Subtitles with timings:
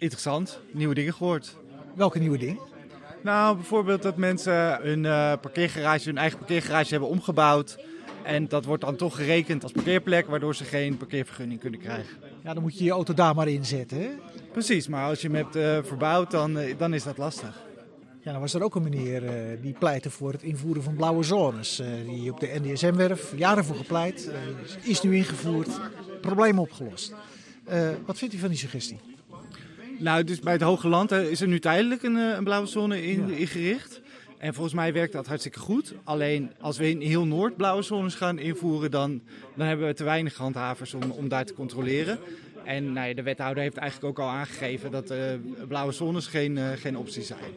[0.00, 1.56] interessant, nieuwe dingen gehoord.
[1.94, 2.58] Welke nieuwe dingen?
[3.22, 7.78] Nou, bijvoorbeeld dat mensen hun uh, parkeergarage, hun eigen parkeergarage hebben omgebouwd.
[8.22, 12.16] En dat wordt dan toch gerekend als parkeerplek, waardoor ze geen parkeervergunning kunnen krijgen.
[12.44, 14.08] Ja, dan moet je je auto daar maar inzetten, hè?
[14.52, 17.62] Precies, maar als je hem hebt uh, verbouwd, dan, uh, dan is dat lastig.
[18.22, 19.30] Ja, dan was er ook een meneer uh,
[19.62, 21.82] die pleitte voor het invoeren van blauwe zones.
[22.06, 24.30] die op de NDSM-werf jaren voor gepleit,
[24.82, 25.68] is nu ingevoerd,
[26.20, 27.14] probleem opgelost.
[28.06, 28.98] wat vindt u van die suggestie?
[30.00, 33.28] Nou, dus bij het Hoge Land is er nu tijdelijk een, een blauwe zone in,
[33.28, 33.34] ja.
[33.34, 34.00] ingericht.
[34.38, 35.94] En volgens mij werkt dat hartstikke goed.
[36.04, 39.22] Alleen als we in heel Noord blauwe zones gaan invoeren, dan,
[39.54, 42.18] dan hebben we te weinig handhavers om, om daar te controleren.
[42.64, 45.18] En nou ja, de wethouder heeft eigenlijk ook al aangegeven dat uh,
[45.68, 47.52] blauwe zones geen, uh, geen optie zijn.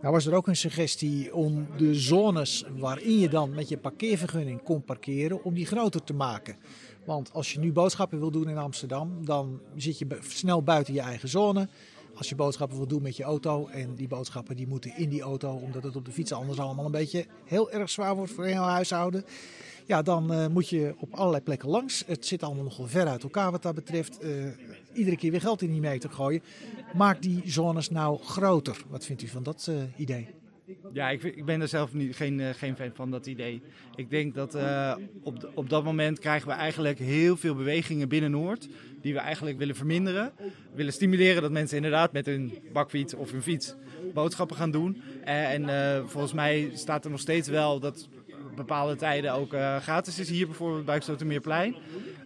[0.00, 4.62] Nou was er ook een suggestie om de zones waarin je dan met je parkeervergunning
[4.62, 6.56] kon parkeren, om die groter te maken.
[7.04, 11.00] Want als je nu boodschappen wil doen in Amsterdam, dan zit je snel buiten je
[11.00, 11.68] eigen zone.
[12.14, 15.22] Als je boodschappen wil doen met je auto en die boodschappen die moeten in die
[15.22, 18.44] auto, omdat het op de fiets anders allemaal een beetje heel erg zwaar wordt voor
[18.44, 19.24] heel huishouden.
[19.86, 22.02] Ja, dan uh, moet je op allerlei plekken langs.
[22.06, 24.24] Het zit allemaal nog wel ver uit elkaar wat dat betreft.
[24.24, 24.46] Uh,
[24.92, 26.42] iedere keer weer geld in die meter gooien.
[26.94, 28.84] Maak die zones nou groter.
[28.88, 30.39] Wat vindt u van dat uh, idee?
[30.92, 33.62] Ja, ik, ik, ben er zelf niet, geen, geen fan van dat idee.
[33.94, 34.58] Ik denk dat
[35.22, 38.68] op, op dat moment krijgen we eigenlijk heel veel bewegingen binnen Noord.
[39.00, 40.32] Die we eigenlijk willen verminderen.
[40.36, 43.74] We willen stimuleren dat mensen inderdaad met hun bakfiets of hun fiets
[44.14, 45.02] boodschappen gaan doen.
[45.24, 45.64] En
[46.08, 48.08] volgens mij staat er nog steeds wel dat
[48.56, 50.28] bepaalde tijden ook uh, gratis is.
[50.28, 51.76] Hier bijvoorbeeld bij Stotermeerplein.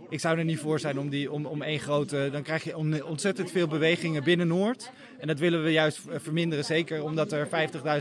[0.09, 2.29] Ik zou er niet voor zijn om, die, om, om één grote...
[2.33, 4.91] Dan krijg je ontzettend veel bewegingen binnen Noord.
[5.19, 6.65] En dat willen we juist verminderen.
[6.65, 7.49] Zeker omdat er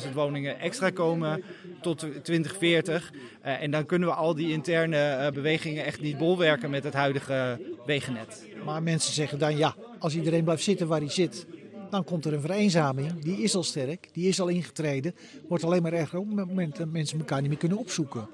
[0.05, 1.43] 50.000 woningen extra komen
[1.81, 3.11] tot 2040.
[3.13, 6.93] Uh, en dan kunnen we al die interne uh, bewegingen echt niet bolwerken met het
[6.93, 8.47] huidige wegennet.
[8.65, 11.45] Maar mensen zeggen dan ja, als iedereen blijft zitten waar hij zit
[11.93, 13.19] dan komt er een vereenzaming.
[13.19, 15.15] Die is al sterk, die is al ingetreden.
[15.47, 18.27] Wordt alleen maar erger op het moment dat mensen elkaar niet meer kunnen opzoeken.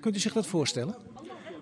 [0.00, 0.94] Kunt u zich dat voorstellen?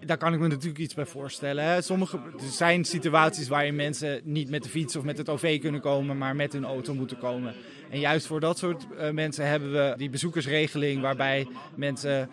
[0.06, 1.82] Daar kan ik me natuurlijk iets bij voorstellen.
[1.82, 5.80] Sommige, er zijn situaties waarin mensen niet met de fiets of met het OV kunnen
[5.80, 7.54] komen, maar met hun auto moeten komen.
[7.90, 12.28] En juist voor dat soort uh, mensen hebben we die bezoekersregeling waarbij mensen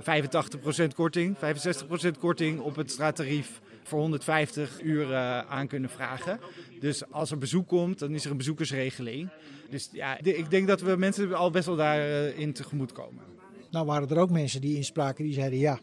[0.00, 6.40] 85% korting, 65% korting op het straattarief voor 150 uur uh, aan kunnen vragen.
[6.80, 9.28] Dus als er bezoek komt, dan is er een bezoekersregeling.
[9.70, 13.22] Dus ja, ik denk dat we mensen al best wel daarin uh, tegemoet komen.
[13.70, 15.78] Nou waren er ook mensen die inspraken die zeiden ja,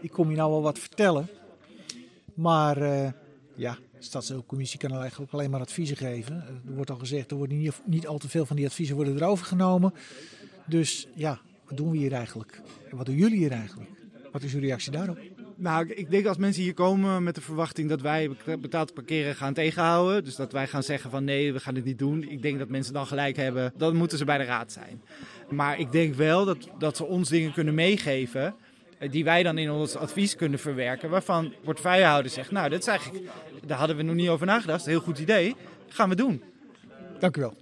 [0.00, 1.28] ik kom je nou wel wat vertellen.
[2.34, 3.08] Maar uh,
[3.54, 6.34] ja, de Stadscommissie kan eigenlijk alleen maar adviezen geven.
[6.66, 9.16] Er wordt al gezegd, er worden niet, niet al te veel van die adviezen worden
[9.16, 9.94] erover genomen.
[10.66, 12.60] Dus ja, wat doen we hier eigenlijk?
[12.90, 13.90] En wat doen jullie hier eigenlijk?
[14.32, 15.18] Wat is uw reactie daarop?
[15.56, 19.54] Nou, ik denk als mensen hier komen met de verwachting dat wij betaald parkeren gaan
[19.54, 20.24] tegenhouden.
[20.24, 22.30] Dus dat wij gaan zeggen van nee, we gaan dit niet doen.
[22.30, 23.72] Ik denk dat mensen dan gelijk hebben.
[23.76, 25.02] Dan moeten ze bij de raad zijn.
[25.50, 28.54] Maar ik denk wel dat, dat ze ons dingen kunnen meegeven.
[29.10, 31.10] Die wij dan in ons advies kunnen verwerken.
[31.10, 33.24] Waarvan portefeuillehouder zegt, nou, dat is eigenlijk,
[33.66, 34.84] daar hadden we nog niet over nagedacht.
[34.84, 35.56] Een heel goed idee.
[35.88, 36.42] gaan we doen.
[37.18, 37.54] Dank u wel.